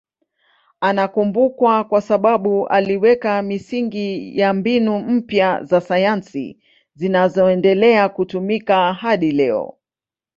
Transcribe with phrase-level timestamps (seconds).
[0.79, 6.59] Anakumbukwa kwa sababu aliweka misingi ya mbinu mpya za sayansi
[6.95, 9.77] zinazoendelea kutumika hadi leo.